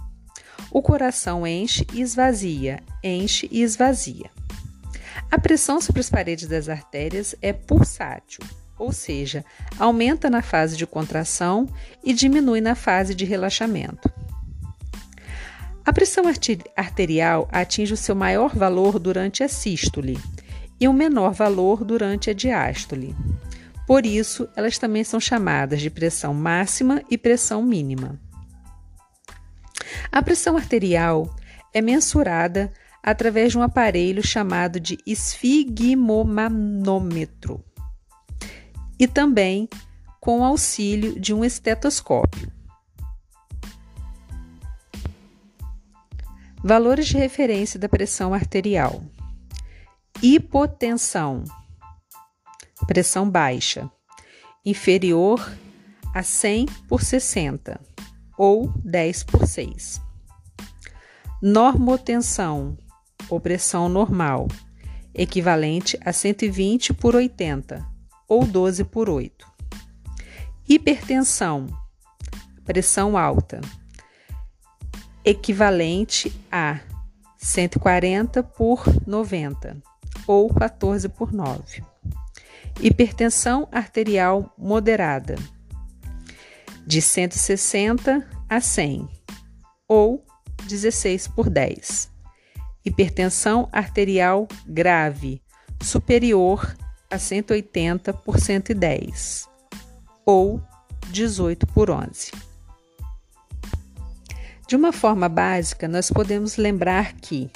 O 0.70 0.82
coração 0.82 1.48
enche 1.48 1.88
e 1.94 2.02
esvazia, 2.02 2.82
enche 3.02 3.48
e 3.50 3.62
esvazia. 3.62 4.30
A 5.32 5.40
pressão 5.40 5.80
sobre 5.80 6.02
as 6.02 6.10
paredes 6.10 6.48
das 6.50 6.68
artérias 6.68 7.34
é 7.42 7.54
pulsátil, 7.54 8.42
ou 8.82 8.92
seja, 8.92 9.46
aumenta 9.78 10.28
na 10.28 10.42
fase 10.42 10.76
de 10.76 10.88
contração 10.88 11.70
e 12.04 12.14
diminui 12.14 12.62
na 12.62 12.74
fase 12.74 13.14
de 13.14 13.26
relaxamento. 13.26 14.12
A 15.86 15.94
pressão 15.94 16.24
arterial 16.76 17.48
atinge 17.52 17.94
o 17.94 17.98
seu 17.98 18.16
maior 18.16 18.56
valor 18.56 18.98
durante 18.98 19.44
a 19.44 19.48
sístole 19.48 20.18
e 20.80 20.88
um 20.88 20.94
menor 20.94 21.32
valor 21.32 21.84
durante 21.84 22.32
a 22.32 22.34
diástole. 22.34 23.16
Por 23.86 24.04
isso, 24.04 24.50
elas 24.56 24.80
também 24.80 25.04
são 25.04 25.20
chamadas 25.20 25.80
de 25.80 25.92
pressão 25.92 26.34
máxima 26.34 27.04
e 27.10 27.20
pressão 27.20 27.62
mínima. 27.62 28.20
A 30.12 30.24
pressão 30.24 30.58
arterial 30.58 31.30
é 31.72 31.82
mensurada 31.82 32.74
através 33.04 33.52
de 33.52 33.60
um 33.60 33.62
aparelho 33.62 34.26
chamado 34.26 34.80
de 34.80 34.98
esfigmomanômetro 35.06 37.64
e 39.02 39.08
também 39.08 39.68
com 40.20 40.42
o 40.42 40.44
auxílio 40.44 41.20
de 41.20 41.34
um 41.34 41.44
estetoscópio. 41.44 42.52
Valores 46.64 47.08
de 47.08 47.18
referência 47.18 47.80
da 47.80 47.90
pressão 47.90 48.32
arterial 48.32 49.04
hipotensão, 50.22 51.44
pressão 52.86 53.28
baixa, 53.28 53.90
inferior 54.64 55.52
a 56.14 56.22
100 56.22 56.68
por 56.88 57.02
60 57.02 57.82
ou 58.38 58.72
10 58.86 59.24
por 59.24 59.48
6. 59.48 60.00
Normotensão, 61.42 62.78
ou 63.28 63.40
pressão 63.40 63.90
normal, 63.90 64.48
equivalente 65.12 65.98
a 66.06 66.14
120 66.14 66.94
por 66.94 67.16
80 67.16 67.91
ou 68.32 68.46
12 68.46 68.86
por 68.86 69.10
8. 69.10 69.46
Hipertensão, 70.66 71.68
pressão 72.64 73.18
alta, 73.18 73.60
equivalente 75.26 76.34
a 76.50 76.80
140 77.36 78.42
por 78.42 78.86
90 79.06 79.84
ou 80.26 80.48
14 80.54 81.10
por 81.10 81.34
9. 81.34 81.84
Hipertensão 82.80 83.68
arterial 83.70 84.56
moderada, 84.58 85.36
de 86.88 87.02
160 87.02 88.26
a 88.48 88.62
100, 88.62 89.10
ou 89.90 90.26
16 90.70 91.28
por 91.28 91.50
10. 91.50 92.10
Hipertensão 92.86 93.68
arterial 93.74 94.48
grave, 94.66 95.44
superior 95.82 96.78
a 97.12 97.20
180 97.20 98.14
por 98.14 98.40
110, 98.40 99.48
ou 100.26 100.62
18 101.12 101.68
por 101.68 101.92
11. 101.92 102.32
De 104.68 104.76
uma 104.78 104.94
forma 104.94 105.28
básica, 105.28 105.88
nós 105.88 106.10
podemos 106.10 106.56
lembrar 106.56 107.14
que 107.16 107.52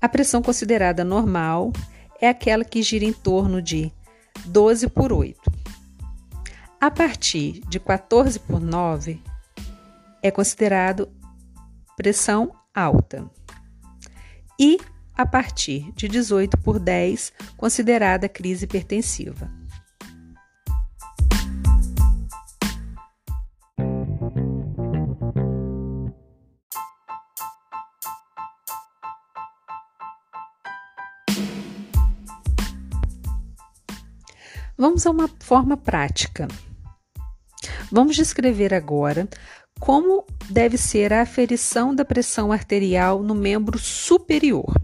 a 0.00 0.08
pressão 0.08 0.40
considerada 0.40 1.04
normal 1.04 1.72
é 2.20 2.28
aquela 2.28 2.64
que 2.64 2.82
gira 2.82 3.04
em 3.04 3.12
torno 3.12 3.60
de 3.60 3.92
12 4.46 4.88
por 4.88 5.12
8. 5.12 5.38
A 6.80 6.90
partir 6.90 7.60
de 7.68 7.80
14 7.80 8.38
por 8.38 8.60
9 8.60 9.20
é 10.22 10.30
considerado 10.30 11.08
pressão 11.96 12.54
alta. 12.74 13.28
E 14.58 14.78
a 15.20 15.26
partir 15.26 15.92
de 15.92 16.08
18 16.08 16.56
por 16.56 16.78
10, 16.78 17.30
considerada 17.54 18.26
crise 18.26 18.64
hipertensiva. 18.64 19.50
Vamos 34.78 35.06
a 35.06 35.10
uma 35.10 35.28
forma 35.40 35.76
prática. 35.76 36.48
Vamos 37.92 38.16
descrever 38.16 38.72
agora 38.72 39.28
como 39.78 40.24
deve 40.48 40.78
ser 40.78 41.12
a 41.12 41.20
aferição 41.20 41.94
da 41.94 42.06
pressão 42.06 42.50
arterial 42.50 43.22
no 43.22 43.34
membro 43.34 43.78
superior. 43.78 44.79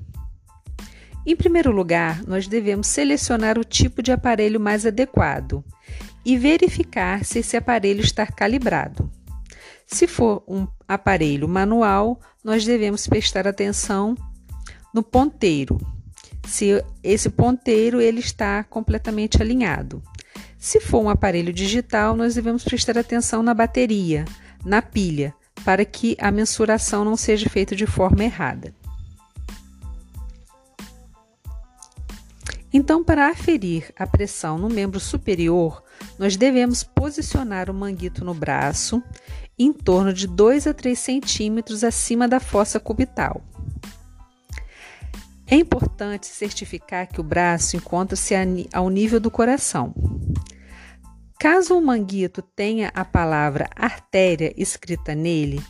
Em 1.27 1.35
primeiro 1.35 1.73
lugar, 1.73 2.23
nós 2.25 2.47
devemos 2.47 2.87
selecionar 2.87 3.59
o 3.59 3.65
tipo 3.65 4.01
de 4.01 4.13
aparelho 4.13 4.61
mais 4.61 4.87
adequado 4.87 5.65
e 6.25 6.39
verificar 6.39 7.25
se 7.25 7.41
esse 7.41 7.57
aparelho 7.57 8.01
está 8.01 8.25
calibrado. 8.25 9.11
Se 9.89 10.07
for 10.07 10.45
um 10.47 10.69
aparelho 10.87 11.49
manual, 11.49 12.21
nós 12.45 12.65
devemos 12.65 13.09
prestar 13.09 13.49
atenção 13.49 14.15
no 14.95 15.03
ponteiro, 15.03 15.79
se 16.47 16.81
esse 17.03 17.29
ponteiro 17.29 18.01
ele 18.01 18.21
está 18.21 18.63
completamente 18.63 19.43
alinhado. 19.43 20.01
Se 20.57 20.81
for 20.81 21.03
um 21.03 21.11
aparelho 21.11 21.53
digital, 21.53 22.17
nós 22.17 22.37
devemos 22.37 22.63
prestar 22.63 22.97
atenção 22.97 23.43
na 23.43 23.53
bateria, 23.53 24.25
na 24.65 24.81
pilha, 24.81 25.35
para 25.65 25.85
que 25.85 26.17
a 26.21 26.31
mensuração 26.31 27.05
não 27.05 27.17
seja 27.17 27.51
feita 27.51 27.75
de 27.75 27.85
forma 27.85 28.23
errada. 28.23 28.73
Então, 32.79 33.03
para 33.03 33.31
aferir 33.31 33.91
a 33.99 34.07
pressão 34.07 34.59
no 34.59 34.69
membro 34.69 35.01
superior, 35.01 35.83
nós 36.19 36.37
devemos 36.37 36.85
posicionar 36.85 37.71
o 37.71 37.75
manguito 37.75 38.23
no 38.23 38.35
braço 38.35 39.03
em 39.59 39.73
torno 39.73 40.13
de 40.13 40.27
2 40.27 40.67
a 40.67 40.75
3 40.75 40.99
centímetros 40.99 41.83
acima 41.83 42.29
da 42.29 42.39
fossa 42.39 42.79
cubital. 42.79 43.41
É 45.47 45.57
importante 45.57 46.27
certificar 46.27 47.09
que 47.09 47.19
o 47.19 47.25
braço 47.25 47.79
encontra-se 47.79 48.35
ao 48.71 48.91
nível 48.91 49.19
do 49.21 49.31
coração. 49.31 49.95
Caso 51.41 51.79
o 51.79 51.83
manguito 51.83 52.43
tenha 52.43 52.93
a 52.95 53.07
palavra 53.07 53.71
artéria 53.75 54.53
escrita 54.55 55.15
nele, 55.15 55.63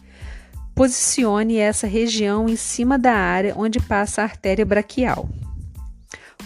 posicione 0.75 1.57
essa 1.57 1.87
região 1.87 2.49
em 2.49 2.57
cima 2.57 2.99
da 2.99 3.13
área 3.13 3.55
onde 3.57 3.79
passa 3.79 4.23
a 4.23 4.25
artéria 4.25 4.67
braquial. 4.67 5.29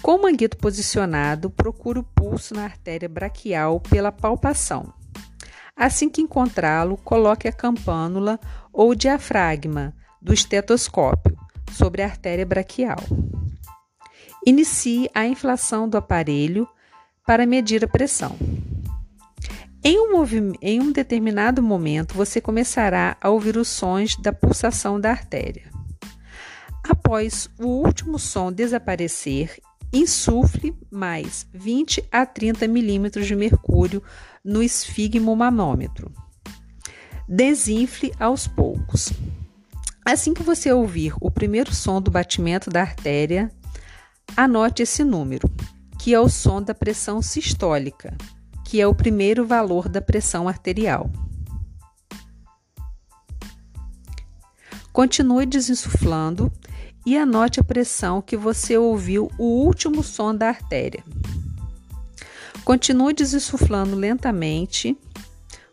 Com 0.02 0.16
o 0.16 0.22
manguito 0.22 0.56
posicionado, 0.56 1.50
procure 1.50 1.98
o 1.98 2.02
pulso 2.02 2.54
na 2.54 2.64
artéria 2.64 3.08
braquial 3.08 3.78
pela 3.80 4.10
palpação. 4.10 4.92
Assim 5.76 6.08
que 6.08 6.22
encontrá-lo, 6.22 6.96
coloque 6.96 7.46
a 7.46 7.52
campânula 7.52 8.40
ou 8.72 8.94
diafragma 8.94 9.94
do 10.20 10.32
estetoscópio 10.32 11.36
sobre 11.72 12.02
a 12.02 12.06
artéria 12.06 12.46
braquial. 12.46 12.98
Inicie 14.46 15.10
a 15.14 15.26
inflação 15.26 15.88
do 15.88 15.98
aparelho 15.98 16.66
para 17.26 17.46
medir 17.46 17.84
a 17.84 17.88
pressão. 17.88 18.36
Em 19.82 19.98
um, 19.98 20.52
em 20.60 20.80
um, 20.80 20.92
determinado 20.92 21.62
momento, 21.62 22.14
você 22.14 22.40
começará 22.40 23.16
a 23.20 23.30
ouvir 23.30 23.56
os 23.56 23.68
sons 23.68 24.16
da 24.16 24.32
pulsação 24.32 25.00
da 25.00 25.10
artéria. 25.10 25.70
Após 26.88 27.48
o 27.58 27.66
último 27.66 28.18
som 28.18 28.52
desaparecer, 28.52 29.58
insufle 29.92 30.76
mais 30.90 31.46
20 31.52 32.04
a 32.10 32.24
30 32.24 32.68
milímetros 32.68 33.26
de 33.26 33.34
mercúrio 33.34 34.02
no 34.44 34.62
esfigmomanômetro. 34.62 36.12
Desinfle 37.28 38.12
aos 38.18 38.46
poucos. 38.46 39.12
Assim 40.04 40.32
que 40.32 40.42
você 40.42 40.72
ouvir 40.72 41.14
o 41.20 41.30
primeiro 41.30 41.74
som 41.74 42.00
do 42.00 42.10
batimento 42.10 42.70
da 42.70 42.80
artéria, 42.80 43.50
anote 44.36 44.82
esse 44.82 45.04
número, 45.04 45.48
que 45.98 46.14
é 46.14 46.20
o 46.20 46.28
som 46.28 46.62
da 46.62 46.74
pressão 46.74 47.20
sistólica, 47.20 48.16
que 48.64 48.80
é 48.80 48.86
o 48.86 48.94
primeiro 48.94 49.46
valor 49.46 49.88
da 49.88 50.00
pressão 50.00 50.48
arterial. 50.48 51.10
Continue 54.92 55.46
desinsuflando 55.46 56.50
e 57.04 57.16
anote 57.16 57.60
a 57.60 57.64
pressão 57.64 58.20
que 58.20 58.36
você 58.36 58.76
ouviu 58.76 59.30
o 59.38 59.64
último 59.64 60.02
som 60.02 60.34
da 60.34 60.48
artéria. 60.48 61.02
Continue 62.64 63.14
desinsuflando 63.14 63.96
lentamente 63.96 64.96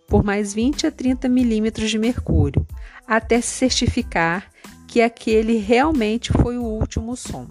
por 0.08 0.24
mais 0.24 0.54
20 0.54 0.88
a 0.88 0.92
30 0.92 1.28
milímetros 1.28 1.90
de 1.90 2.00
mercúrio, 2.00 2.66
até 3.06 3.42
se 3.42 3.50
certificar 3.50 4.50
que 4.88 5.02
aquele 5.02 5.58
realmente 5.58 6.32
foi 6.32 6.58
o 6.58 6.64
último 6.64 7.16
som. 7.16 7.48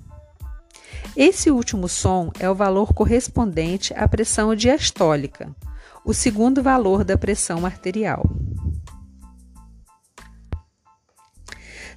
Esse 1.15 1.51
último 1.51 1.87
som 1.89 2.31
é 2.39 2.49
o 2.49 2.55
valor 2.55 2.95
correspondente 2.95 3.93
à 3.95 4.09
pressão 4.09 4.55
diastólica, 4.55 5.55
o 6.05 6.15
segundo 6.15 6.63
valor 6.63 7.05
da 7.05 7.17
pressão 7.17 7.67
arterial. 7.67 8.25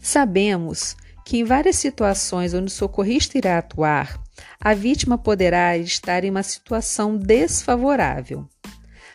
Sabemos 0.01 0.95
que 1.29 1.37
em 1.37 1.43
várias 1.43 1.75
situações 1.75 2.55
onde 2.55 2.71
o 2.71 2.75
socorrista 2.75 3.37
irá 3.37 3.59
atuar, 3.59 4.19
a 4.59 4.73
vítima 4.73 5.15
poderá 5.15 5.77
estar 5.77 6.23
em 6.23 6.31
uma 6.31 6.41
situação 6.41 7.15
desfavorável 7.15 8.49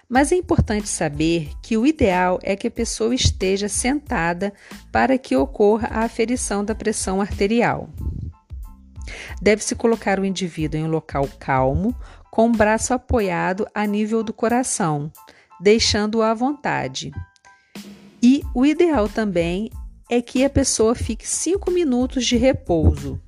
mas 0.08 0.30
é 0.30 0.36
importante 0.36 0.88
saber 0.88 1.50
que 1.60 1.76
o 1.76 1.84
ideal 1.84 2.38
é 2.42 2.54
que 2.54 2.68
a 2.68 2.70
pessoa 2.70 3.12
esteja 3.12 3.68
sentada 3.68 4.52
para 4.92 5.18
que 5.18 5.34
ocorra 5.34 5.88
a 5.90 6.04
aferição 6.04 6.64
da 6.64 6.72
pressão 6.72 7.20
arterial. 7.20 7.88
Deve-se 9.42 9.74
colocar 9.74 10.20
o 10.20 10.24
indivíduo 10.24 10.78
em 10.78 10.84
um 10.84 10.90
local 10.90 11.28
calmo, 11.40 11.96
com 12.30 12.46
o 12.48 12.52
braço 12.52 12.94
apoiado 12.94 13.66
a 13.74 13.86
nível 13.86 14.22
do 14.22 14.32
coração, 14.32 15.10
deixando-o 15.60 16.22
à 16.22 16.32
vontade. 16.32 17.10
E 18.22 18.42
o 18.54 18.64
ideal 18.64 19.08
também 19.08 19.68
é 20.10 20.20
que 20.20 20.44
a 20.44 20.50
pessoa 20.50 20.94
fique 20.94 21.26
5 21.26 21.70
minutos 21.70 22.26
de 22.26 22.36
repouso. 22.36 23.20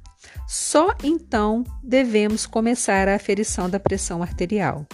Só 0.49 0.95
então 1.03 1.65
devemos 1.83 2.47
começar 2.47 3.09
a 3.09 3.17
aferição 3.17 3.69
da 3.69 3.81
pressão 3.81 4.23
arterial. 4.23 4.87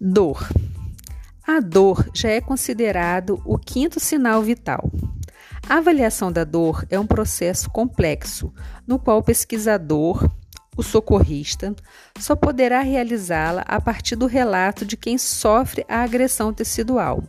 Dor. 0.00 0.48
A 1.60 1.62
dor 1.62 2.08
já 2.14 2.30
é 2.30 2.40
considerado 2.40 3.42
o 3.44 3.58
quinto 3.58 4.00
sinal 4.00 4.40
vital. 4.40 4.90
A 5.68 5.76
avaliação 5.76 6.32
da 6.32 6.42
dor 6.42 6.86
é 6.88 6.98
um 6.98 7.06
processo 7.06 7.68
complexo, 7.68 8.50
no 8.86 8.98
qual 8.98 9.18
o 9.18 9.22
pesquisador, 9.22 10.26
o 10.74 10.82
socorrista, 10.82 11.76
só 12.18 12.34
poderá 12.34 12.80
realizá-la 12.80 13.60
a 13.68 13.78
partir 13.78 14.16
do 14.16 14.24
relato 14.24 14.86
de 14.86 14.96
quem 14.96 15.18
sofre 15.18 15.84
a 15.86 16.00
agressão 16.00 16.50
tecidual. 16.50 17.22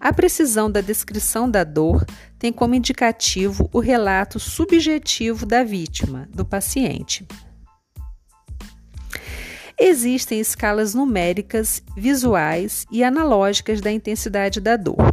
A 0.00 0.12
precisão 0.12 0.68
da 0.68 0.80
descrição 0.80 1.48
da 1.48 1.62
dor 1.62 2.04
tem 2.40 2.52
como 2.52 2.74
indicativo 2.74 3.70
o 3.72 3.78
relato 3.78 4.40
subjetivo 4.40 5.46
da 5.46 5.62
vítima, 5.62 6.28
do 6.34 6.44
paciente. 6.44 7.24
Existem 9.82 10.38
escalas 10.38 10.92
numéricas, 10.92 11.82
visuais 11.96 12.86
e 12.92 13.02
analógicas 13.02 13.80
da 13.80 13.90
intensidade 13.90 14.60
da 14.60 14.76
dor. 14.76 15.10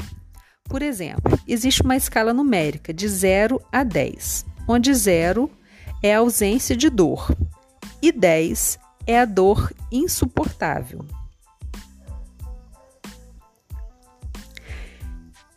Por 0.66 0.82
exemplo, 0.82 1.40
existe 1.48 1.82
uma 1.84 1.96
escala 1.96 2.34
numérica 2.34 2.94
de 2.94 3.08
0 3.08 3.62
a 3.72 3.82
10, 3.82 4.46
onde 4.68 4.94
0 4.94 5.50
é 6.04 6.14
a 6.14 6.20
ausência 6.20 6.76
de 6.76 6.90
dor 6.90 7.34
e 8.02 8.12
10 8.12 8.78
é 9.08 9.18
a 9.18 9.24
dor 9.24 9.72
insuportável. 9.90 11.06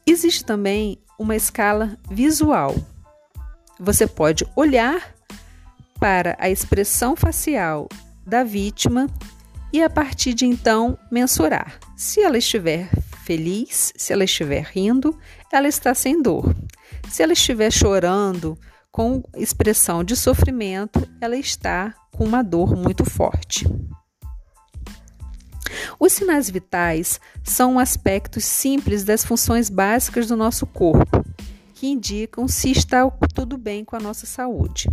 Existe 0.07 0.45
também 0.45 1.03
uma 1.19 1.35
escala 1.35 1.99
visual. 2.09 2.77
Você 3.77 4.07
pode 4.07 4.47
olhar 4.55 5.17
para 5.99 6.37
a 6.39 6.49
expressão 6.49 7.17
facial 7.17 7.89
da 8.31 8.45
vítima 8.45 9.09
e 9.73 9.83
a 9.83 9.91
partir 9.91 10.33
de 10.33 10.47
então 10.47 10.97
mensurar. 11.11 11.79
Se 11.97 12.23
ela 12.23 12.39
estiver 12.39 12.89
feliz, 13.25 13.93
se 13.97 14.13
ela 14.13 14.25
estiver 14.25 14.63
rindo, 14.63 15.19
ela 15.53 15.69
está 15.69 15.93
sem 15.95 16.23
dor. 16.23 16.55
Se 17.11 17.23
ela 17.23 17.33
estiver 17.33 17.71
chorando 17.71 18.57
com 18.91 19.23
expressão 19.37 20.03
de 20.03 20.17
sofrimento, 20.17 21.07
ela 21.21 21.37
está 21.37 21.95
com 22.13 22.25
uma 22.25 22.43
dor 22.43 22.77
muito 22.77 23.05
forte. 23.05 23.67
Os 25.99 26.13
sinais 26.13 26.49
vitais 26.49 27.21
são 27.45 27.79
aspectos 27.79 28.45
simples 28.45 29.05
das 29.05 29.25
funções 29.25 29.69
básicas 29.69 30.27
do 30.27 30.37
nosso 30.37 30.67
corpo, 30.67 31.20
que 31.81 31.87
indicam 31.87 32.47
se 32.47 32.71
está 32.71 33.11
tudo 33.35 33.57
bem 33.57 33.87
com 33.87 33.97
a 33.97 34.01
nossa 34.01 34.27
saúde. 34.27 34.87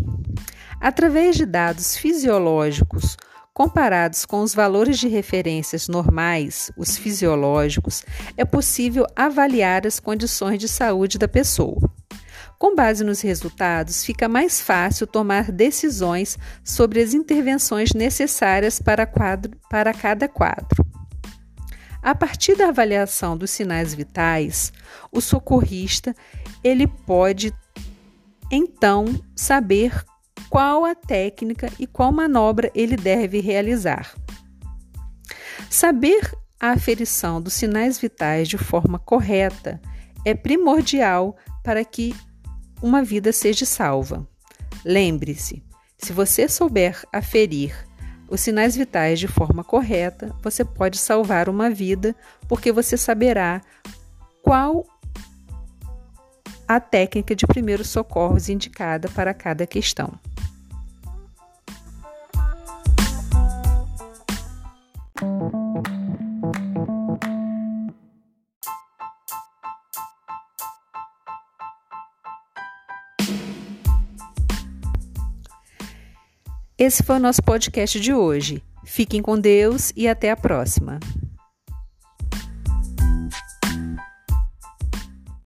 Através 0.80 1.36
de 1.36 1.45
dados 1.45 1.97
fisiológicos 1.97 3.17
Comparados 3.54 4.23
com 4.23 4.41
os 4.43 4.54
valores 4.54 5.00
de 5.00 5.08
referências 5.08 5.88
normais, 5.88 6.71
os 6.78 6.95
fisiológicos, 6.95 8.04
é 8.38 8.45
possível 8.45 9.04
avaliar 9.15 9.88
as 9.88 10.00
condições 10.00 10.60
de 10.60 10.67
saúde 10.67 11.17
da 11.17 11.28
pessoa. 11.28 11.91
Com 12.60 12.76
base 12.76 13.04
nos 13.04 13.19
resultados, 13.19 14.06
fica 14.06 14.30
mais 14.30 14.62
fácil 14.62 15.08
tomar 15.08 15.52
decisões 15.52 16.38
sobre 16.63 17.02
as 17.02 17.15
intervenções 17.15 17.93
necessárias 17.93 18.80
para, 18.80 19.08
quadro, 19.08 19.58
para 19.71 19.91
cada 19.91 20.28
quadro. 20.28 20.86
A 22.08 22.15
partir 22.15 22.56
da 22.56 22.70
avaliação 22.70 23.36
dos 23.36 23.52
sinais 23.52 23.93
vitais, 23.93 24.72
o 25.12 25.20
socorrista 25.20 26.15
ele 26.63 26.88
pode 26.88 27.54
então 28.50 29.08
saber 29.36 30.06
qual 30.50 30.86
a 30.86 30.96
técnica 30.96 31.70
e 31.78 31.86
qual 31.86 32.13
manobra 32.13 32.72
ele 32.74 32.96
deve 32.96 33.41
realizar. 33.41 34.15
Saber 35.70 36.34
a 36.58 36.70
aferição 36.70 37.41
dos 37.41 37.56
sinais 37.56 38.00
vitais 38.00 38.48
de 38.48 38.58
forma 38.58 38.98
correta 38.98 39.82
é 40.24 40.34
primordial 40.34 41.36
para 41.62 41.84
que 41.84 42.15
uma 42.82 43.04
vida 43.04 43.34
seja 43.34 43.65
salva. 43.65 44.26
Lembre-se, 44.86 45.62
se 45.98 46.13
você 46.13 46.48
souber 46.48 47.04
aferir 47.12 47.86
os 48.30 48.42
sinais 48.42 48.76
vitais 48.76 49.20
de 49.20 49.28
forma 49.28 49.63
correta, 49.63 50.36
você 50.42 50.63
pode 50.63 50.98
salvar 50.98 51.48
uma 51.48 51.70
vida, 51.70 52.16
porque 52.48 52.72
você 52.72 52.98
saberá 52.98 53.62
qual 54.42 54.86
a 56.68 56.80
técnica 56.80 57.36
de 57.36 57.48
primeiros 57.48 57.90
socorros 57.90 58.50
indicada 58.50 59.08
para 59.10 59.34
cada 59.34 59.66
questão. 59.66 60.13
Esse 76.80 77.02
foi 77.02 77.16
o 77.16 77.20
nosso 77.20 77.42
podcast 77.42 78.00
de 78.00 78.13
hoje. 78.13 78.62
Fiquem 78.86 79.20
com 79.20 79.40
Deus 79.40 79.92
e 79.96 80.08
até 80.08 80.30
a 80.30 80.38
próxima. 80.38 81.00